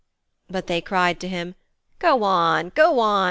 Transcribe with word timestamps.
But 0.49 0.65
they 0.65 0.81
cried 0.81 1.19
to 1.19 1.27
him, 1.27 1.53
'Go 1.99 2.23
on, 2.23 2.71
go 2.73 2.99
on. 3.01 3.11